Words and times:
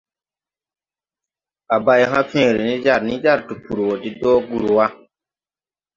A 1.75 1.77
bay 1.85 2.01
hãã 2.11 2.21
fẽẽre 2.31 2.61
ne 2.67 2.75
jar 2.83 3.01
ni 3.07 3.15
jar 3.23 3.39
Tpur 3.47 3.79
wo 3.87 3.93
de 4.01 4.09
do 4.21 4.31
gur 4.47 4.65
wa. 4.75 4.85